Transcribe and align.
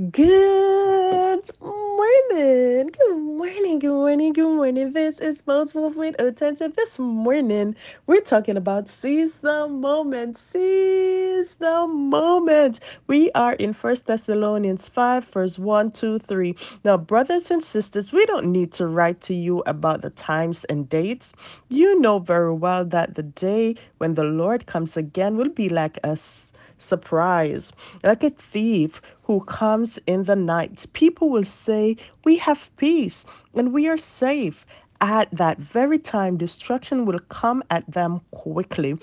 Good 0.00 1.50
morning. 1.60 2.88
Good 2.88 3.18
morning. 3.18 3.78
Good 3.80 3.92
morning. 3.92 4.32
Good 4.32 4.56
morning. 4.56 4.92
This 4.94 5.18
is 5.18 5.42
Bones 5.42 5.74
with 5.74 6.18
Attention. 6.18 6.72
This 6.74 6.98
morning, 6.98 7.76
we're 8.06 8.22
talking 8.22 8.56
about 8.56 8.88
seize 8.88 9.36
the 9.40 9.68
moment. 9.68 10.38
Seize 10.38 11.54
the 11.56 11.86
moment. 11.86 12.80
We 13.08 13.30
are 13.32 13.52
in 13.54 13.74
First 13.74 14.06
Thessalonians 14.06 14.88
5, 14.88 15.26
verse 15.26 15.58
1, 15.58 15.90
2, 15.90 16.18
3. 16.18 16.56
Now, 16.82 16.96
brothers 16.96 17.50
and 17.50 17.62
sisters, 17.62 18.10
we 18.10 18.24
don't 18.24 18.50
need 18.50 18.72
to 18.74 18.86
write 18.86 19.20
to 19.22 19.34
you 19.34 19.62
about 19.66 20.00
the 20.00 20.10
times 20.10 20.64
and 20.64 20.88
dates. 20.88 21.34
You 21.68 22.00
know 22.00 22.20
very 22.20 22.54
well 22.54 22.86
that 22.86 23.16
the 23.16 23.24
day 23.24 23.76
when 23.98 24.14
the 24.14 24.24
Lord 24.24 24.64
comes 24.64 24.96
again 24.96 25.36
will 25.36 25.50
be 25.50 25.68
like 25.68 25.98
us 26.04 26.49
surprise, 26.80 27.72
like 28.02 28.24
a 28.24 28.30
thief 28.30 29.00
who 29.22 29.40
comes 29.44 29.98
in 30.06 30.24
the 30.24 30.36
night. 30.36 30.86
People 30.92 31.30
will 31.30 31.44
say, 31.44 31.96
We 32.24 32.36
have 32.38 32.74
peace 32.76 33.24
and 33.54 33.72
we 33.72 33.88
are 33.88 33.98
safe. 33.98 34.66
At 35.00 35.30
that 35.32 35.58
very 35.58 35.98
time, 35.98 36.36
destruction 36.36 37.06
will 37.06 37.20
come 37.28 37.62
at 37.70 37.90
them 37.90 38.20
quickly 38.32 38.98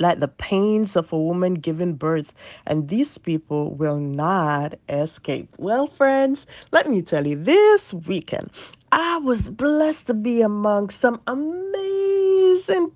like 0.00 0.20
the 0.20 0.28
pains 0.28 0.96
of 0.96 1.12
a 1.12 1.18
woman 1.18 1.54
giving 1.54 1.94
birth, 1.94 2.32
and 2.66 2.88
these 2.88 3.18
people 3.18 3.74
will 3.74 3.98
not 3.98 4.74
escape. 4.88 5.48
Well, 5.58 5.86
friends, 5.86 6.46
let 6.72 6.88
me 6.88 7.02
tell 7.02 7.26
you, 7.26 7.36
this 7.36 7.94
weekend 7.94 8.50
I 8.92 9.18
was 9.18 9.50
blessed 9.50 10.08
to 10.08 10.14
be 10.14 10.42
among 10.42 10.90
some 10.90 11.20
amazing 11.26 11.63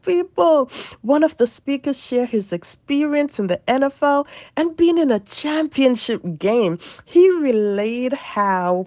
people. 0.02 0.70
One 1.02 1.22
of 1.22 1.36
the 1.36 1.46
speakers 1.46 2.00
shared 2.04 2.30
his 2.30 2.52
experience 2.52 3.38
in 3.38 3.46
the 3.46 3.60
NFL 3.68 4.26
and 4.56 4.76
being 4.76 4.98
in 4.98 5.10
a 5.10 5.20
championship 5.20 6.22
game. 6.38 6.78
He 7.04 7.30
relayed 7.30 8.12
how 8.12 8.86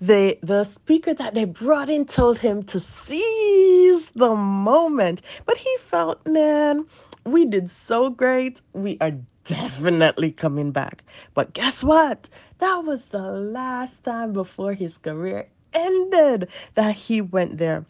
the 0.00 0.38
the 0.42 0.64
speaker 0.64 1.14
that 1.14 1.34
they 1.34 1.44
brought 1.44 1.88
in 1.88 2.06
told 2.06 2.38
him 2.38 2.62
to 2.64 2.80
seize 2.80 4.10
the 4.10 4.34
moment. 4.34 5.22
But 5.46 5.56
he 5.56 5.76
felt 5.78 6.26
man 6.26 6.86
we 7.24 7.44
did 7.44 7.70
so 7.70 8.10
great. 8.10 8.60
We 8.72 8.98
are 9.00 9.12
definitely 9.44 10.32
coming 10.32 10.72
back. 10.72 11.02
But 11.34 11.52
guess 11.52 11.82
what? 11.82 12.28
That 12.58 12.84
was 12.84 13.06
the 13.06 13.22
last 13.32 14.04
time 14.04 14.32
before 14.32 14.74
his 14.74 14.98
career 14.98 15.48
ended 15.72 16.48
that 16.74 16.94
he 16.94 17.20
went 17.20 17.58
there 17.58 17.84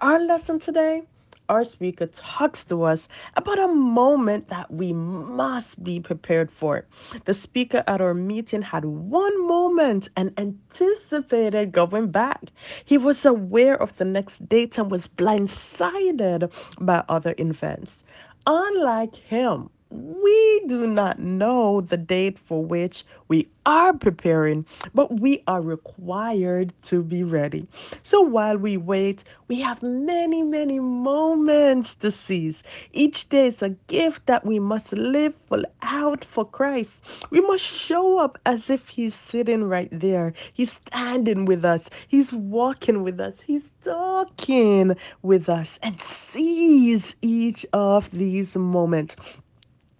our 0.00 0.18
lesson 0.18 0.58
today 0.58 1.02
our 1.48 1.64
speaker 1.64 2.06
talks 2.06 2.64
to 2.64 2.82
us 2.84 3.08
about 3.36 3.58
a 3.58 3.68
moment 3.68 4.48
that 4.48 4.72
we 4.72 4.92
must 4.92 5.82
be 5.84 6.00
prepared 6.00 6.50
for. 6.50 6.86
The 7.24 7.34
speaker 7.34 7.84
at 7.86 8.00
our 8.00 8.14
meeting 8.14 8.62
had 8.62 8.84
one 8.86 9.46
moment 9.46 10.08
and 10.16 10.32
anticipated 10.38 11.72
going 11.72 12.10
back. 12.10 12.44
He 12.84 12.96
was 12.96 13.26
aware 13.26 13.80
of 13.80 13.96
the 13.96 14.04
next 14.06 14.48
date 14.48 14.78
and 14.78 14.90
was 14.90 15.08
blindsided 15.08 16.50
by 16.80 17.04
other 17.08 17.34
events. 17.36 18.04
Unlike 18.46 19.16
him, 19.16 19.68
we 19.94 20.62
do 20.66 20.86
not 20.88 21.20
know 21.20 21.80
the 21.80 21.96
date 21.96 22.38
for 22.38 22.64
which 22.64 23.04
we 23.28 23.48
are 23.64 23.92
preparing, 23.92 24.66
but 24.92 25.20
we 25.20 25.42
are 25.46 25.62
required 25.62 26.72
to 26.82 27.02
be 27.02 27.22
ready. 27.22 27.66
So 28.02 28.20
while 28.20 28.58
we 28.58 28.76
wait, 28.76 29.24
we 29.48 29.60
have 29.60 29.82
many, 29.82 30.42
many 30.42 30.80
moments 30.80 31.94
to 31.96 32.10
seize. 32.10 32.62
Each 32.92 33.28
day 33.28 33.46
is 33.46 33.62
a 33.62 33.70
gift 33.86 34.26
that 34.26 34.44
we 34.44 34.58
must 34.58 34.92
live 34.92 35.34
full 35.46 35.64
out 35.82 36.24
for 36.24 36.44
Christ. 36.44 37.26
We 37.30 37.40
must 37.40 37.64
show 37.64 38.18
up 38.18 38.38
as 38.44 38.68
if 38.68 38.88
He's 38.88 39.14
sitting 39.14 39.64
right 39.64 39.88
there. 39.92 40.34
He's 40.52 40.72
standing 40.72 41.44
with 41.44 41.64
us. 41.64 41.88
He's 42.08 42.32
walking 42.32 43.02
with 43.02 43.20
us. 43.20 43.40
He's 43.40 43.70
talking 43.82 44.96
with 45.22 45.48
us 45.48 45.78
and 45.82 46.00
seize 46.00 47.14
each 47.22 47.64
of 47.72 48.10
these 48.10 48.56
moments 48.56 49.16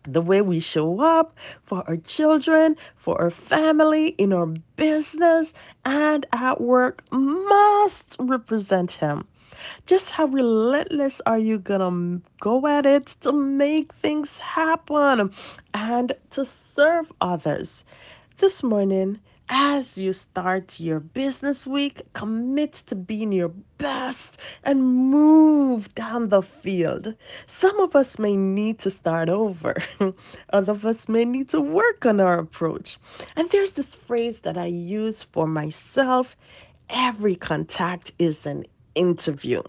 the 0.06 0.20
way 0.20 0.40
we 0.40 0.60
show 0.60 1.00
up 1.00 1.36
for 1.62 1.82
our 1.88 1.96
children, 1.96 2.76
for 2.96 3.20
our 3.20 3.30
family, 3.30 4.08
in 4.18 4.32
our 4.32 4.46
business, 4.76 5.54
and 5.84 6.26
at 6.32 6.60
work 6.60 7.02
must 7.10 8.16
represent 8.18 8.92
Him. 8.92 9.26
Just 9.86 10.10
how 10.10 10.26
relentless 10.26 11.20
are 11.26 11.38
you 11.38 11.58
gonna 11.58 12.20
go 12.40 12.66
at 12.66 12.86
it 12.86 13.06
to 13.20 13.32
make 13.32 13.92
things 13.94 14.36
happen 14.38 15.30
and 15.72 16.12
to 16.30 16.44
serve 16.44 17.10
others? 17.20 17.84
This 18.38 18.62
morning, 18.62 19.20
as 19.48 19.98
you 19.98 20.12
start 20.12 20.80
your 20.80 21.00
business 21.00 21.66
week, 21.66 22.02
commit 22.14 22.72
to 22.72 22.94
being 22.94 23.32
your 23.32 23.50
best 23.78 24.38
and 24.64 24.84
move 24.84 25.94
down 25.94 26.28
the 26.30 26.42
field. 26.42 27.14
Some 27.46 27.78
of 27.80 27.94
us 27.94 28.18
may 28.18 28.36
need 28.36 28.78
to 28.80 28.90
start 28.90 29.28
over, 29.28 29.76
other 30.50 30.72
of 30.72 30.86
us 30.86 31.08
may 31.08 31.24
need 31.24 31.48
to 31.50 31.60
work 31.60 32.06
on 32.06 32.20
our 32.20 32.38
approach. 32.38 32.98
And 33.36 33.50
there's 33.50 33.72
this 33.72 33.94
phrase 33.94 34.40
that 34.40 34.56
I 34.58 34.66
use 34.66 35.22
for 35.22 35.46
myself 35.46 36.36
every 36.90 37.36
contact 37.36 38.12
is 38.18 38.46
an 38.46 38.64
interview. 38.94 39.62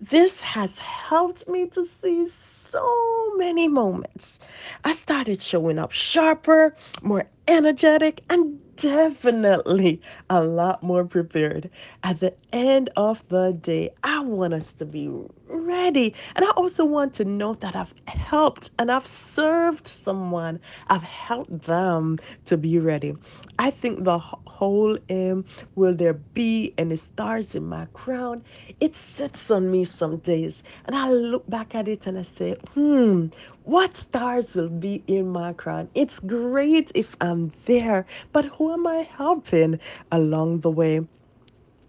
This 0.00 0.40
has 0.40 0.78
helped 0.78 1.46
me 1.46 1.66
to 1.68 1.84
see 1.84 2.26
so 2.26 3.34
many 3.36 3.68
moments. 3.68 4.40
I 4.82 4.92
started 4.94 5.42
showing 5.42 5.78
up 5.78 5.92
sharper, 5.92 6.74
more 7.02 7.28
energetic, 7.46 8.22
and 8.30 8.58
definitely 8.76 10.00
a 10.30 10.42
lot 10.42 10.82
more 10.82 11.04
prepared. 11.04 11.68
At 12.02 12.20
the 12.20 12.34
end 12.50 12.88
of 12.96 13.22
the 13.28 13.52
day, 13.52 13.90
I 14.02 14.20
want 14.20 14.54
us 14.54 14.72
to 14.74 14.86
be 14.86 15.10
ready. 15.48 16.14
And 16.34 16.46
I 16.46 16.50
also 16.52 16.86
want 16.86 17.12
to 17.14 17.24
know 17.26 17.52
that 17.54 17.76
I've 17.76 17.92
helped 18.06 18.70
and 18.78 18.90
I've 18.90 19.06
served 19.06 19.86
someone. 19.86 20.60
I've 20.88 21.02
helped 21.02 21.64
them 21.64 22.18
to 22.46 22.56
be 22.56 22.78
ready. 22.78 23.16
I 23.58 23.70
think 23.70 24.04
the 24.04 24.18
whole 24.60 24.98
aim 25.08 25.44
will 25.74 25.94
there 25.94 26.12
be 26.12 26.74
any 26.76 26.96
stars 26.96 27.54
in 27.54 27.64
my 27.64 27.86
crown? 27.94 28.42
It 28.78 28.94
sits 28.94 29.50
on 29.50 29.70
me 29.70 29.84
some 29.84 30.18
days. 30.18 30.62
And 30.84 30.94
I 30.94 31.10
look 31.10 31.48
back 31.48 31.74
at 31.74 31.88
it 31.88 32.06
and 32.06 32.18
I 32.18 32.22
say, 32.22 32.56
hmm, 32.74 33.28
what 33.64 33.96
stars 33.96 34.54
will 34.54 34.68
be 34.68 35.02
in 35.06 35.28
my 35.30 35.54
crown? 35.54 35.88
It's 35.94 36.18
great 36.20 36.92
if 36.94 37.16
I'm 37.22 37.50
there, 37.64 38.04
but 38.32 38.44
who 38.44 38.72
am 38.72 38.86
I 38.86 38.98
helping 39.18 39.80
along 40.12 40.60
the 40.60 40.70
way? 40.70 41.00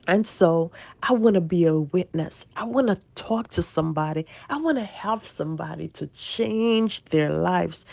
And 0.08 0.28
so 0.28 0.72
I 1.04 1.14
want 1.14 1.36
to 1.36 1.42
be 1.42 1.66
a 1.66 1.78
witness. 1.80 2.46
I 2.56 2.66
want 2.66 2.88
to 2.88 3.00
talk 3.16 3.50
to 3.50 3.64
somebody. 3.64 4.26
I 4.50 4.58
want 4.58 4.78
to 4.78 4.84
help 4.84 5.28
somebody 5.28 5.90
to 5.90 6.08
change 6.08 7.06
their 7.06 7.32
lives. 7.32 7.86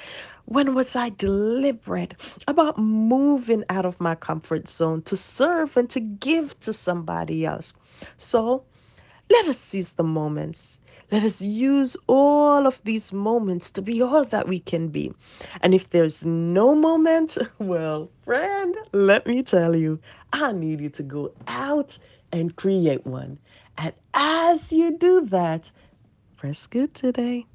When 0.47 0.75
was 0.75 0.97
I 0.97 1.11
deliberate 1.11 2.15
about 2.49 2.79
moving 2.79 3.65
out 3.69 3.85
of 3.85 4.01
my 4.01 4.15
comfort 4.15 4.69
zone 4.69 5.03
to 5.03 5.17
serve 5.17 5.77
and 5.77 5.91
to 5.91 6.01
give 6.01 6.59
to 6.61 6.73
somebody 6.73 7.47
else? 7.47 7.75
So 8.17 8.65
let 9.31 9.47
us 9.47 9.59
seize 9.59 9.93
the 9.93 10.05
moments. 10.05 10.79
Let 11.11 11.23
us 11.23 11.41
use 11.41 11.97
all 12.07 12.67
of 12.67 12.83
these 12.85 13.13
moments 13.13 13.71
to 13.71 13.83
be 13.83 14.03
all 14.03 14.25
that 14.25 14.49
we 14.49 14.61
can 14.61 14.89
be. 14.89 15.13
And 15.63 15.75
if 15.75 15.91
there's 15.91 16.25
no 16.25 16.75
moment, 16.75 17.39
well, 17.59 18.11
friend, 18.25 18.77
let 18.93 19.27
me 19.27 19.43
tell 19.43 19.75
you, 19.75 20.01
I 20.33 20.53
need 20.53 20.81
you 20.81 20.91
to 20.91 21.03
go 21.03 21.33
out 21.47 21.99
and 22.33 22.55
create 22.57 23.07
one. 23.07 23.39
And 23.79 23.93
as 24.15 24.73
you 24.73 24.97
do 24.99 25.27
that, 25.27 25.71
press 26.37 26.67
good 26.67 26.95
today. 26.95 27.47